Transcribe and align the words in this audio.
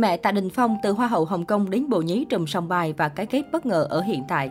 Mẹ 0.00 0.16
Tạ 0.16 0.32
Đình 0.32 0.50
Phong 0.50 0.76
từ 0.82 0.92
Hoa 0.92 1.06
hậu 1.06 1.24
Hồng 1.24 1.44
Kông 1.44 1.70
đến 1.70 1.88
bộ 1.88 2.00
nhí 2.00 2.26
trùm 2.28 2.46
Sòng 2.46 2.68
bài 2.68 2.94
và 2.96 3.08
cái 3.08 3.26
kết 3.26 3.42
bất 3.52 3.66
ngờ 3.66 3.86
ở 3.90 4.00
hiện 4.00 4.22
tại. 4.28 4.50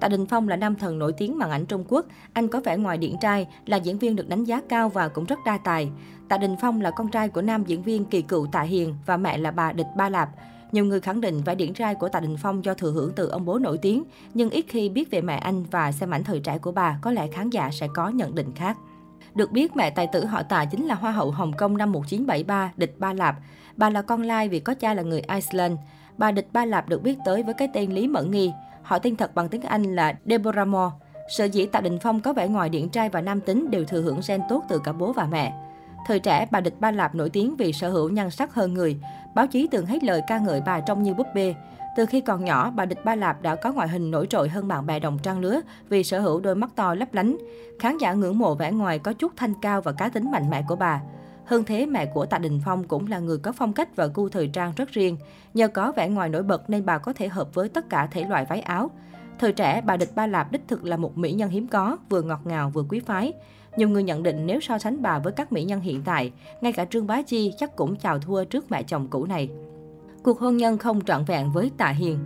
Tạ 0.00 0.08
Đình 0.08 0.26
Phong 0.26 0.48
là 0.48 0.56
nam 0.56 0.74
thần 0.74 0.98
nổi 0.98 1.12
tiếng 1.12 1.38
màn 1.38 1.50
ảnh 1.50 1.66
Trung 1.66 1.84
Quốc. 1.88 2.06
Anh 2.32 2.48
có 2.48 2.60
vẻ 2.60 2.76
ngoài 2.76 2.98
điển 2.98 3.14
trai, 3.20 3.46
là 3.66 3.76
diễn 3.76 3.98
viên 3.98 4.16
được 4.16 4.28
đánh 4.28 4.44
giá 4.44 4.60
cao 4.68 4.88
và 4.88 5.08
cũng 5.08 5.24
rất 5.24 5.38
đa 5.46 5.58
tài. 5.64 5.90
Tạ 6.28 6.38
Đình 6.38 6.56
Phong 6.60 6.80
là 6.80 6.90
con 6.90 7.10
trai 7.10 7.28
của 7.28 7.42
nam 7.42 7.64
diễn 7.64 7.82
viên 7.82 8.04
kỳ 8.04 8.22
cựu 8.22 8.46
Tạ 8.52 8.62
Hiền 8.62 8.94
và 9.06 9.16
mẹ 9.16 9.38
là 9.38 9.50
bà 9.50 9.72
Địch 9.72 9.86
Ba 9.96 10.08
Lạp. 10.08 10.28
Nhiều 10.72 10.84
người 10.84 11.00
khẳng 11.00 11.20
định 11.20 11.40
vẻ 11.44 11.54
điển 11.54 11.74
trai 11.74 11.94
của 11.94 12.08
Tạ 12.08 12.20
Đình 12.20 12.36
Phong 12.42 12.64
do 12.64 12.74
thừa 12.74 12.90
hưởng 12.90 13.12
từ 13.16 13.28
ông 13.28 13.44
bố 13.44 13.58
nổi 13.58 13.78
tiếng, 13.78 14.04
nhưng 14.34 14.50
ít 14.50 14.64
khi 14.68 14.88
biết 14.88 15.10
về 15.10 15.20
mẹ 15.20 15.36
anh 15.36 15.64
và 15.70 15.92
xem 15.92 16.10
ảnh 16.10 16.24
thời 16.24 16.40
trẻ 16.40 16.58
của 16.58 16.72
bà, 16.72 16.98
có 17.02 17.12
lẽ 17.12 17.26
khán 17.26 17.50
giả 17.50 17.70
sẽ 17.72 17.88
có 17.94 18.08
nhận 18.08 18.34
định 18.34 18.52
khác. 18.54 18.76
Được 19.34 19.52
biết, 19.52 19.76
mẹ 19.76 19.90
tài 19.90 20.06
tử 20.06 20.24
họ 20.24 20.42
Tạ 20.42 20.64
chính 20.64 20.86
là 20.86 20.94
Hoa 20.94 21.10
hậu 21.10 21.30
Hồng 21.30 21.52
Kông 21.52 21.76
năm 21.76 21.92
1973, 21.92 22.72
Địch 22.76 22.94
Ba 22.98 23.12
Lạp. 23.12 23.36
Bà 23.76 23.90
là 23.90 24.02
con 24.02 24.22
lai 24.22 24.48
vì 24.48 24.60
có 24.60 24.74
cha 24.74 24.94
là 24.94 25.02
người 25.02 25.22
Iceland. 25.34 25.78
Bà 26.18 26.30
Địch 26.30 26.48
Ba 26.52 26.64
Lạp 26.64 26.88
được 26.88 27.02
biết 27.02 27.18
tới 27.24 27.42
với 27.42 27.54
cái 27.54 27.68
tên 27.74 27.92
Lý 27.92 28.08
Mẫn 28.08 28.30
Nghi. 28.30 28.52
Họ 28.82 28.98
tên 28.98 29.16
thật 29.16 29.34
bằng 29.34 29.48
tiếng 29.48 29.62
Anh 29.62 29.82
là 29.82 30.14
Deborah 30.24 30.68
Moore. 30.68 30.96
Sở 31.28 31.44
dĩ 31.44 31.66
Tạ 31.66 31.80
Đình 31.80 31.98
Phong 32.02 32.20
có 32.20 32.32
vẻ 32.32 32.48
ngoài 32.48 32.68
điển 32.68 32.88
trai 32.88 33.08
và 33.08 33.20
nam 33.20 33.40
tính 33.40 33.70
đều 33.70 33.84
thừa 33.84 34.00
hưởng 34.00 34.20
gen 34.28 34.40
tốt 34.48 34.64
từ 34.68 34.80
cả 34.84 34.92
bố 34.92 35.12
và 35.12 35.26
mẹ. 35.26 35.52
Thời 36.06 36.18
trẻ, 36.18 36.46
bà 36.50 36.60
Địch 36.60 36.80
Ba 36.80 36.90
Lạp 36.90 37.14
nổi 37.14 37.30
tiếng 37.30 37.56
vì 37.56 37.72
sở 37.72 37.90
hữu 37.90 38.08
nhan 38.08 38.30
sắc 38.30 38.54
hơn 38.54 38.74
người. 38.74 39.00
Báo 39.34 39.46
chí 39.46 39.68
từng 39.70 39.86
hết 39.86 40.04
lời 40.04 40.22
ca 40.26 40.38
ngợi 40.38 40.60
bà 40.66 40.80
trông 40.80 41.02
như 41.02 41.14
búp 41.14 41.26
bê. 41.34 41.54
Từ 41.96 42.06
khi 42.06 42.20
còn 42.20 42.44
nhỏ, 42.44 42.70
bà 42.70 42.84
Địch 42.84 43.04
Ba 43.04 43.14
Lạp 43.14 43.42
đã 43.42 43.54
có 43.54 43.72
ngoại 43.72 43.88
hình 43.88 44.10
nổi 44.10 44.26
trội 44.26 44.48
hơn 44.48 44.68
bạn 44.68 44.86
bè 44.86 45.00
đồng 45.00 45.18
trang 45.18 45.40
lứa 45.40 45.60
vì 45.88 46.04
sở 46.04 46.20
hữu 46.20 46.40
đôi 46.40 46.54
mắt 46.54 46.70
to 46.76 46.94
lấp 46.94 47.14
lánh. 47.14 47.36
Khán 47.78 47.98
giả 47.98 48.12
ngưỡng 48.12 48.38
mộ 48.38 48.54
vẻ 48.54 48.72
ngoài 48.72 48.98
có 48.98 49.12
chút 49.12 49.32
thanh 49.36 49.54
cao 49.62 49.80
và 49.80 49.92
cá 49.92 50.08
tính 50.08 50.30
mạnh 50.30 50.50
mẽ 50.50 50.64
của 50.68 50.76
bà. 50.76 51.00
Hơn 51.44 51.64
thế, 51.64 51.86
mẹ 51.86 52.06
của 52.06 52.26
Tạ 52.26 52.38
Đình 52.38 52.60
Phong 52.64 52.84
cũng 52.84 53.06
là 53.06 53.18
người 53.18 53.38
có 53.38 53.52
phong 53.52 53.72
cách 53.72 53.96
và 53.96 54.06
gu 54.06 54.28
thời 54.28 54.48
trang 54.48 54.72
rất 54.76 54.88
riêng. 54.88 55.16
Nhờ 55.54 55.68
có 55.68 55.92
vẻ 55.96 56.08
ngoài 56.08 56.28
nổi 56.28 56.42
bật 56.42 56.70
nên 56.70 56.86
bà 56.86 56.98
có 56.98 57.12
thể 57.12 57.28
hợp 57.28 57.54
với 57.54 57.68
tất 57.68 57.90
cả 57.90 58.06
thể 58.06 58.24
loại 58.24 58.44
váy 58.48 58.60
áo. 58.60 58.90
Thời 59.38 59.52
trẻ, 59.52 59.80
bà 59.84 59.96
Địch 59.96 60.14
Ba 60.14 60.26
Lạp 60.26 60.52
đích 60.52 60.68
thực 60.68 60.84
là 60.84 60.96
một 60.96 61.18
mỹ 61.18 61.32
nhân 61.32 61.50
hiếm 61.50 61.68
có, 61.68 61.96
vừa 62.08 62.22
ngọt 62.22 62.40
ngào 62.44 62.70
vừa 62.70 62.84
quý 62.88 63.00
phái. 63.00 63.32
Nhiều 63.76 63.88
người 63.88 64.02
nhận 64.02 64.22
định 64.22 64.46
nếu 64.46 64.60
so 64.60 64.78
sánh 64.78 65.02
bà 65.02 65.18
với 65.18 65.32
các 65.32 65.52
mỹ 65.52 65.64
nhân 65.64 65.80
hiện 65.80 66.02
tại, 66.04 66.32
ngay 66.60 66.72
cả 66.72 66.84
Trương 66.84 67.06
Bá 67.06 67.22
Chi 67.22 67.52
chắc 67.58 67.76
cũng 67.76 67.96
chào 67.96 68.18
thua 68.18 68.44
trước 68.44 68.70
mẹ 68.70 68.82
chồng 68.82 69.08
cũ 69.08 69.26
này. 69.26 69.48
Cuộc 70.24 70.40
hôn 70.40 70.56
nhân 70.56 70.78
không 70.78 71.04
trọn 71.04 71.24
vẹn 71.24 71.52
với 71.52 71.70
Tạ 71.76 71.88
Hiền 71.88 72.18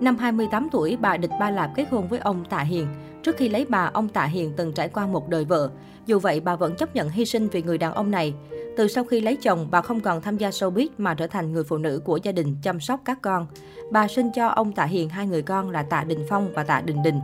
Năm 0.00 0.16
28 0.16 0.68
tuổi, 0.72 0.96
bà 1.00 1.16
Địch 1.16 1.30
Ba 1.40 1.50
Lạp 1.50 1.70
kết 1.74 1.86
hôn 1.90 2.08
với 2.08 2.18
ông 2.18 2.44
Tạ 2.44 2.58
Hiền. 2.58 2.86
Trước 3.22 3.36
khi 3.36 3.48
lấy 3.48 3.66
bà, 3.68 3.90
ông 3.92 4.08
Tạ 4.08 4.24
Hiền 4.24 4.52
từng 4.56 4.72
trải 4.72 4.88
qua 4.88 5.06
một 5.06 5.28
đời 5.28 5.44
vợ. 5.44 5.70
Dù 6.06 6.18
vậy, 6.18 6.40
bà 6.40 6.56
vẫn 6.56 6.76
chấp 6.76 6.94
nhận 6.94 7.08
hy 7.08 7.24
sinh 7.24 7.48
vì 7.48 7.62
người 7.62 7.78
đàn 7.78 7.94
ông 7.94 8.10
này. 8.10 8.34
Từ 8.76 8.88
sau 8.88 9.04
khi 9.04 9.20
lấy 9.20 9.36
chồng, 9.36 9.68
bà 9.70 9.80
không 9.80 10.00
còn 10.00 10.20
tham 10.20 10.36
gia 10.36 10.50
showbiz 10.50 10.88
mà 10.98 11.14
trở 11.14 11.26
thành 11.26 11.52
người 11.52 11.64
phụ 11.64 11.78
nữ 11.78 12.02
của 12.04 12.18
gia 12.22 12.32
đình 12.32 12.56
chăm 12.62 12.80
sóc 12.80 13.00
các 13.04 13.18
con. 13.22 13.46
Bà 13.90 14.08
sinh 14.08 14.30
cho 14.34 14.48
ông 14.48 14.72
Tạ 14.72 14.84
Hiền 14.84 15.08
hai 15.08 15.26
người 15.26 15.42
con 15.42 15.70
là 15.70 15.82
Tạ 15.82 16.04
Đình 16.04 16.24
Phong 16.28 16.52
và 16.54 16.64
Tạ 16.64 16.80
Đình 16.80 17.02
Đình. 17.02 17.20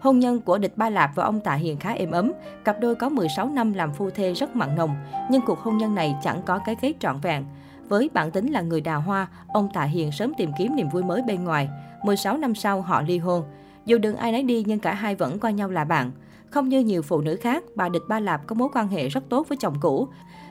Hôn 0.00 0.18
nhân 0.18 0.40
của 0.40 0.58
Địch 0.58 0.76
Ba 0.76 0.90
Lạp 0.90 1.10
và 1.14 1.24
ông 1.24 1.40
Tạ 1.40 1.54
Hiền 1.54 1.76
khá 1.76 1.92
êm 1.92 2.10
ấm, 2.10 2.32
cặp 2.64 2.80
đôi 2.80 2.94
có 2.94 3.08
16 3.08 3.48
năm 3.48 3.72
làm 3.72 3.92
phu 3.92 4.10
thê 4.10 4.32
rất 4.34 4.56
mặn 4.56 4.76
nồng, 4.76 4.96
nhưng 5.30 5.42
cuộc 5.46 5.58
hôn 5.58 5.78
nhân 5.78 5.94
này 5.94 6.16
chẳng 6.22 6.42
có 6.46 6.60
cái 6.66 6.76
kết 6.80 6.92
trọn 7.00 7.20
vẹn. 7.20 7.44
Với 7.88 8.10
bản 8.14 8.30
tính 8.30 8.52
là 8.52 8.60
người 8.60 8.80
đào 8.80 9.00
hoa, 9.00 9.28
ông 9.48 9.68
Tạ 9.74 9.82
Hiền 9.82 10.12
sớm 10.12 10.32
tìm 10.36 10.50
kiếm 10.58 10.76
niềm 10.76 10.88
vui 10.88 11.02
mới 11.02 11.22
bên 11.22 11.44
ngoài. 11.44 11.68
16 12.02 12.36
năm 12.36 12.54
sau 12.54 12.82
họ 12.82 13.02
ly 13.02 13.18
hôn. 13.18 13.44
Dù 13.84 13.98
đừng 13.98 14.16
ai 14.16 14.32
nấy 14.32 14.42
đi 14.42 14.64
nhưng 14.66 14.78
cả 14.78 14.94
hai 14.94 15.14
vẫn 15.14 15.38
coi 15.38 15.52
nhau 15.52 15.70
là 15.70 15.84
bạn. 15.84 16.10
Không 16.50 16.68
như 16.68 16.80
nhiều 16.80 17.02
phụ 17.02 17.20
nữ 17.20 17.36
khác, 17.36 17.64
bà 17.74 17.88
Địch 17.88 18.02
Ba 18.08 18.20
Lạp 18.20 18.46
có 18.46 18.54
mối 18.54 18.68
quan 18.74 18.88
hệ 18.88 19.08
rất 19.08 19.24
tốt 19.28 19.48
với 19.48 19.58
chồng 19.60 19.74
cũ. 19.80 20.08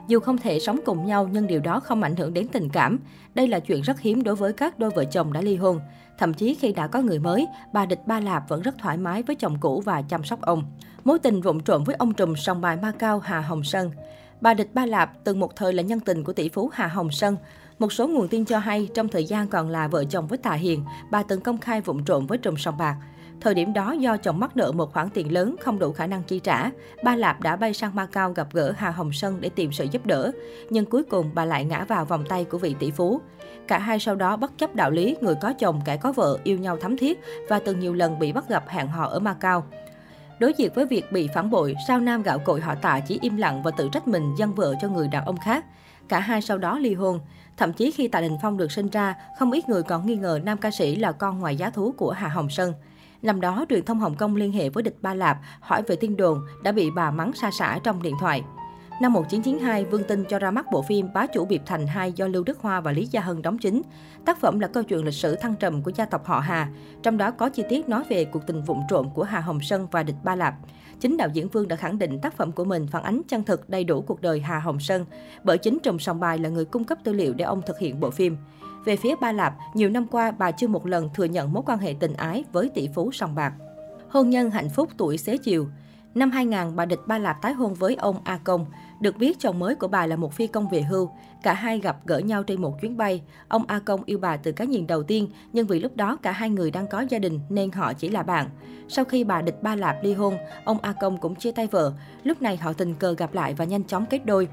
Dù 0.07 0.19
không 0.19 0.37
thể 0.37 0.59
sống 0.59 0.79
cùng 0.85 1.05
nhau 1.05 1.29
nhưng 1.31 1.47
điều 1.47 1.59
đó 1.59 1.79
không 1.79 2.03
ảnh 2.03 2.15
hưởng 2.15 2.33
đến 2.33 2.47
tình 2.47 2.69
cảm. 2.69 2.99
Đây 3.35 3.47
là 3.47 3.59
chuyện 3.59 3.81
rất 3.81 3.99
hiếm 3.99 4.23
đối 4.23 4.35
với 4.35 4.53
các 4.53 4.79
đôi 4.79 4.89
vợ 4.89 5.05
chồng 5.05 5.33
đã 5.33 5.41
ly 5.41 5.55
hôn. 5.55 5.79
Thậm 6.17 6.33
chí 6.33 6.53
khi 6.53 6.73
đã 6.73 6.87
có 6.87 7.01
người 7.01 7.19
mới, 7.19 7.47
bà 7.73 7.85
Địch 7.85 8.07
Ba 8.07 8.19
Lạp 8.19 8.49
vẫn 8.49 8.61
rất 8.61 8.77
thoải 8.77 8.97
mái 8.97 9.23
với 9.23 9.35
chồng 9.35 9.57
cũ 9.59 9.81
và 9.85 10.01
chăm 10.01 10.23
sóc 10.23 10.41
ông. 10.41 10.63
Mối 11.03 11.19
tình 11.19 11.41
vụn 11.41 11.59
trộm 11.59 11.83
với 11.83 11.95
ông 11.95 12.13
trùm 12.13 12.35
song 12.35 12.61
bài 12.61 12.77
ma 12.81 12.91
cao 12.99 13.19
Hà 13.19 13.39
Hồng 13.39 13.63
Sơn. 13.63 13.91
Bà 14.41 14.53
Địch 14.53 14.69
Ba 14.73 14.85
Lạp 14.85 15.11
từng 15.23 15.39
một 15.39 15.55
thời 15.55 15.73
là 15.73 15.83
nhân 15.83 15.99
tình 15.99 16.23
của 16.23 16.33
tỷ 16.33 16.49
phú 16.49 16.69
Hà 16.73 16.87
Hồng 16.87 17.11
Sơn. 17.11 17.37
Một 17.79 17.93
số 17.93 18.07
nguồn 18.07 18.27
tin 18.27 18.45
cho 18.45 18.59
hay, 18.59 18.89
trong 18.93 19.07
thời 19.07 19.23
gian 19.23 19.47
còn 19.47 19.69
là 19.69 19.87
vợ 19.87 20.03
chồng 20.03 20.27
với 20.27 20.37
Tạ 20.37 20.53
Hiền, 20.53 20.83
bà 21.11 21.23
từng 21.23 21.41
công 21.41 21.57
khai 21.57 21.81
vụng 21.81 22.05
trộm 22.05 22.27
với 22.27 22.37
trùm 22.37 22.55
sòng 22.55 22.77
bạc. 22.77 22.95
Thời 23.41 23.53
điểm 23.53 23.73
đó, 23.73 23.91
do 23.91 24.17
chồng 24.17 24.39
mắc 24.39 24.57
nợ 24.57 24.71
một 24.71 24.93
khoản 24.93 25.09
tiền 25.09 25.33
lớn 25.33 25.55
không 25.59 25.79
đủ 25.79 25.91
khả 25.91 26.07
năng 26.07 26.23
chi 26.23 26.39
trả, 26.39 26.69
ba 27.03 27.15
Lạp 27.15 27.41
đã 27.41 27.55
bay 27.55 27.73
sang 27.73 27.95
Macau 27.95 28.31
gặp 28.31 28.47
gỡ 28.53 28.73
Hà 28.77 28.89
Hồng 28.89 29.13
Sơn 29.13 29.37
để 29.39 29.49
tìm 29.49 29.71
sự 29.71 29.87
giúp 29.91 30.05
đỡ. 30.05 30.31
Nhưng 30.69 30.85
cuối 30.85 31.03
cùng 31.03 31.31
bà 31.33 31.45
lại 31.45 31.65
ngã 31.65 31.85
vào 31.85 32.05
vòng 32.05 32.23
tay 32.29 32.45
của 32.45 32.57
vị 32.57 32.75
tỷ 32.79 32.91
phú. 32.91 33.21
Cả 33.67 33.79
hai 33.79 33.99
sau 33.99 34.15
đó 34.15 34.37
bất 34.37 34.57
chấp 34.57 34.75
đạo 34.75 34.91
lý, 34.91 35.15
người 35.21 35.35
có 35.41 35.53
chồng, 35.59 35.81
kẻ 35.85 35.97
có 35.97 36.11
vợ, 36.11 36.37
yêu 36.43 36.57
nhau 36.57 36.77
thắm 36.77 36.97
thiết 36.97 37.19
và 37.49 37.59
từng 37.59 37.79
nhiều 37.79 37.93
lần 37.93 38.19
bị 38.19 38.31
bắt 38.31 38.49
gặp 38.49 38.63
hẹn 38.67 38.87
hò 38.87 39.05
ở 39.05 39.19
Macau. 39.19 39.63
Đối 40.39 40.53
diện 40.53 40.71
với 40.75 40.85
việc 40.85 41.11
bị 41.11 41.29
phản 41.33 41.49
bội, 41.49 41.75
sao 41.87 41.99
nam 41.99 42.23
gạo 42.23 42.39
cội 42.39 42.61
họ 42.61 42.75
tạ 42.75 42.99
chỉ 42.99 43.19
im 43.21 43.37
lặng 43.37 43.63
và 43.63 43.71
tự 43.71 43.89
trách 43.91 44.07
mình 44.07 44.35
dâng 44.37 44.55
vợ 44.55 44.73
cho 44.81 44.87
người 44.87 45.07
đàn 45.07 45.25
ông 45.25 45.37
khác. 45.37 45.65
Cả 46.09 46.19
hai 46.19 46.41
sau 46.41 46.57
đó 46.57 46.79
ly 46.79 46.93
hôn. 46.93 47.19
Thậm 47.57 47.73
chí 47.73 47.91
khi 47.91 48.07
Tạ 48.07 48.21
Đình 48.21 48.37
Phong 48.41 48.57
được 48.57 48.71
sinh 48.71 48.89
ra, 48.89 49.15
không 49.39 49.51
ít 49.51 49.69
người 49.69 49.83
còn 49.83 50.05
nghi 50.05 50.15
ngờ 50.15 50.39
nam 50.43 50.57
ca 50.57 50.71
sĩ 50.71 50.95
là 50.95 51.11
con 51.11 51.39
ngoài 51.39 51.55
giá 51.55 51.69
thú 51.69 51.93
của 51.97 52.11
Hà 52.11 52.27
Hồng 52.27 52.49
Sơn. 52.49 52.73
Năm 53.21 53.41
đó, 53.41 53.65
truyền 53.69 53.85
thông 53.85 53.99
Hồng 53.99 54.15
Kông 54.15 54.35
liên 54.35 54.51
hệ 54.51 54.69
với 54.69 54.83
địch 54.83 54.97
Ba 55.01 55.13
Lạp 55.13 55.37
hỏi 55.59 55.81
về 55.87 55.95
tin 55.95 56.17
đồn 56.17 56.41
đã 56.63 56.71
bị 56.71 56.91
bà 56.91 57.11
mắng 57.11 57.33
xa 57.33 57.51
xả 57.51 57.79
trong 57.83 58.01
điện 58.01 58.15
thoại. 58.19 58.43
Năm 59.01 59.13
1992, 59.13 59.85
Vương 59.85 60.03
Tinh 60.03 60.23
cho 60.29 60.39
ra 60.39 60.51
mắt 60.51 60.65
bộ 60.71 60.81
phim 60.81 61.13
Bá 61.13 61.27
chủ 61.27 61.45
Biệp 61.45 61.61
Thành 61.65 61.87
2 61.87 62.11
do 62.11 62.27
Lưu 62.27 62.43
Đức 62.43 62.59
Hoa 62.61 62.81
và 62.81 62.91
Lý 62.91 63.05
Gia 63.05 63.21
Hân 63.21 63.41
đóng 63.41 63.57
chính. 63.57 63.81
Tác 64.25 64.41
phẩm 64.41 64.59
là 64.59 64.67
câu 64.67 64.83
chuyện 64.83 65.05
lịch 65.05 65.13
sử 65.13 65.35
thăng 65.35 65.55
trầm 65.55 65.83
của 65.83 65.91
gia 65.95 66.05
tộc 66.05 66.25
họ 66.25 66.39
Hà, 66.39 66.69
trong 67.03 67.17
đó 67.17 67.31
có 67.31 67.49
chi 67.49 67.63
tiết 67.69 67.89
nói 67.89 68.03
về 68.09 68.25
cuộc 68.25 68.47
tình 68.47 68.63
vụng 68.63 68.81
trộm 68.89 69.09
của 69.13 69.23
Hà 69.23 69.39
Hồng 69.39 69.59
Sơn 69.61 69.87
và 69.91 70.03
địch 70.03 70.15
Ba 70.23 70.35
Lạp. 70.35 70.55
Chính 70.99 71.17
đạo 71.17 71.29
diễn 71.33 71.47
Vương 71.47 71.67
đã 71.67 71.75
khẳng 71.75 71.99
định 71.99 72.19
tác 72.19 72.37
phẩm 72.37 72.51
của 72.51 72.65
mình 72.65 72.87
phản 72.87 73.03
ánh 73.03 73.21
chân 73.27 73.43
thực 73.43 73.69
đầy 73.69 73.83
đủ 73.83 74.01
cuộc 74.01 74.21
đời 74.21 74.39
Hà 74.39 74.59
Hồng 74.59 74.79
Sơn, 74.79 75.05
bởi 75.43 75.57
chính 75.57 75.79
Trùng 75.79 75.99
Sòng 75.99 76.19
Bài 76.19 76.37
là 76.37 76.49
người 76.49 76.65
cung 76.65 76.83
cấp 76.83 76.97
tư 77.03 77.13
liệu 77.13 77.33
để 77.33 77.45
ông 77.45 77.61
thực 77.65 77.79
hiện 77.79 77.99
bộ 77.99 78.09
phim. 78.09 78.37
Về 78.85 78.95
phía 78.95 79.15
Ba 79.21 79.31
Lạp, 79.31 79.53
nhiều 79.73 79.89
năm 79.89 80.07
qua 80.07 80.31
bà 80.31 80.51
chưa 80.51 80.67
một 80.67 80.87
lần 80.87 81.09
thừa 81.15 81.25
nhận 81.25 81.53
mối 81.53 81.63
quan 81.65 81.79
hệ 81.79 81.95
tình 81.99 82.13
ái 82.13 82.43
với 82.51 82.69
tỷ 82.69 82.89
phú 82.95 83.11
sòng 83.11 83.35
bạc. 83.35 83.53
Hôn 84.09 84.29
nhân 84.29 84.51
hạnh 84.51 84.69
phúc 84.69 84.89
tuổi 84.97 85.17
xế 85.17 85.37
chiều 85.37 85.67
Năm 86.15 86.31
2000, 86.31 86.75
bà 86.75 86.85
Địch 86.85 86.99
Ba 87.05 87.17
Lạp 87.17 87.41
tái 87.41 87.53
hôn 87.53 87.73
với 87.73 87.95
ông 87.95 88.15
A 88.23 88.37
Công. 88.37 88.65
Được 88.99 89.17
biết, 89.17 89.39
chồng 89.39 89.59
mới 89.59 89.75
của 89.75 89.87
bà 89.87 90.05
là 90.05 90.15
một 90.15 90.33
phi 90.33 90.47
công 90.47 90.69
về 90.69 90.81
hưu. 90.81 91.09
Cả 91.43 91.53
hai 91.53 91.79
gặp 91.79 91.97
gỡ 92.05 92.17
nhau 92.17 92.43
trên 92.43 92.61
một 92.61 92.81
chuyến 92.81 92.97
bay. 92.97 93.21
Ông 93.47 93.63
A 93.67 93.79
Công 93.79 94.03
yêu 94.05 94.19
bà 94.19 94.37
từ 94.37 94.51
cái 94.51 94.67
nhìn 94.67 94.87
đầu 94.87 95.03
tiên, 95.03 95.29
nhưng 95.53 95.67
vì 95.67 95.79
lúc 95.79 95.95
đó 95.95 96.17
cả 96.21 96.31
hai 96.31 96.49
người 96.49 96.71
đang 96.71 96.87
có 96.87 97.05
gia 97.09 97.19
đình 97.19 97.39
nên 97.49 97.71
họ 97.71 97.93
chỉ 97.93 98.09
là 98.09 98.23
bạn. 98.23 98.49
Sau 98.87 99.05
khi 99.05 99.23
bà 99.23 99.41
Địch 99.41 99.63
Ba 99.63 99.75
Lạp 99.75 99.95
ly 100.03 100.13
hôn, 100.13 100.37
ông 100.65 100.77
A 100.81 100.93
Công 100.93 101.17
cũng 101.17 101.35
chia 101.35 101.51
tay 101.51 101.67
vợ. 101.67 101.93
Lúc 102.23 102.41
này 102.41 102.57
họ 102.57 102.73
tình 102.73 102.95
cờ 102.95 103.13
gặp 103.13 103.33
lại 103.33 103.53
và 103.53 103.65
nhanh 103.65 103.83
chóng 103.83 104.05
kết 104.09 104.25
đôi. 104.25 104.47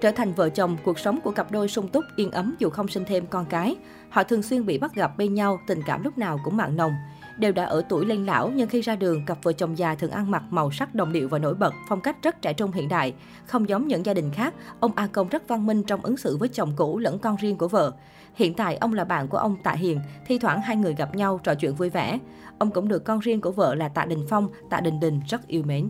Trở 0.00 0.10
thành 0.10 0.34
vợ 0.34 0.48
chồng, 0.48 0.76
cuộc 0.84 0.98
sống 0.98 1.18
của 1.24 1.30
cặp 1.30 1.50
đôi 1.50 1.68
sung 1.68 1.88
túc, 1.88 2.04
yên 2.16 2.30
ấm 2.30 2.54
dù 2.58 2.70
không 2.70 2.88
sinh 2.88 3.04
thêm 3.06 3.26
con 3.26 3.44
cái. 3.44 3.76
Họ 4.08 4.22
thường 4.22 4.42
xuyên 4.42 4.66
bị 4.66 4.78
bắt 4.78 4.94
gặp 4.94 5.18
bên 5.18 5.34
nhau, 5.34 5.58
tình 5.66 5.80
cảm 5.86 6.02
lúc 6.02 6.18
nào 6.18 6.40
cũng 6.44 6.56
mặn 6.56 6.76
nồng. 6.76 6.92
Đều 7.38 7.52
đã 7.52 7.64
ở 7.64 7.82
tuổi 7.88 8.06
lên 8.06 8.26
lão, 8.26 8.50
nhưng 8.54 8.68
khi 8.68 8.80
ra 8.80 8.96
đường, 8.96 9.24
cặp 9.24 9.38
vợ 9.42 9.52
chồng 9.52 9.78
già 9.78 9.94
thường 9.94 10.10
ăn 10.10 10.30
mặc 10.30 10.42
màu 10.50 10.70
sắc 10.70 10.94
đồng 10.94 11.12
điệu 11.12 11.28
và 11.28 11.38
nổi 11.38 11.54
bật, 11.54 11.74
phong 11.88 12.00
cách 12.00 12.22
rất 12.22 12.42
trẻ 12.42 12.52
trung 12.52 12.72
hiện 12.72 12.88
đại. 12.88 13.14
Không 13.46 13.68
giống 13.68 13.88
những 13.88 14.06
gia 14.06 14.14
đình 14.14 14.30
khác, 14.34 14.54
ông 14.80 14.92
A 14.96 15.06
Công 15.06 15.28
rất 15.28 15.48
văn 15.48 15.66
minh 15.66 15.82
trong 15.82 16.00
ứng 16.02 16.16
xử 16.16 16.36
với 16.36 16.48
chồng 16.48 16.72
cũ 16.76 16.98
lẫn 16.98 17.18
con 17.18 17.36
riêng 17.36 17.56
của 17.56 17.68
vợ. 17.68 17.92
Hiện 18.34 18.54
tại, 18.54 18.76
ông 18.76 18.92
là 18.92 19.04
bạn 19.04 19.28
của 19.28 19.38
ông 19.38 19.56
Tạ 19.62 19.72
Hiền, 19.72 20.00
thi 20.26 20.38
thoảng 20.38 20.60
hai 20.62 20.76
người 20.76 20.94
gặp 20.94 21.14
nhau 21.14 21.40
trò 21.42 21.54
chuyện 21.54 21.74
vui 21.74 21.90
vẻ. 21.90 22.18
Ông 22.58 22.70
cũng 22.70 22.88
được 22.88 23.04
con 23.04 23.18
riêng 23.18 23.40
của 23.40 23.52
vợ 23.52 23.74
là 23.74 23.88
Tạ 23.88 24.04
Đình 24.04 24.26
Phong, 24.28 24.48
Tạ 24.70 24.80
Đình 24.80 25.00
Đình 25.00 25.20
rất 25.28 25.46
yêu 25.46 25.62
mến. 25.62 25.88